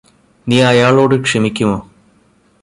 നീ 0.47 0.57
അയാളോട് 0.61 1.15
ക്ഷമിക്കുമോ 1.21 1.77